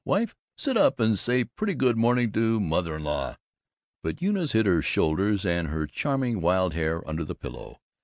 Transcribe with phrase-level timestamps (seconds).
[0.03, 0.35] Wife!
[0.57, 3.35] Sit up and say a pretty good morning to mother in law."
[4.01, 7.77] But Eunice hid her shoulders and her charming wild hair under the pillow.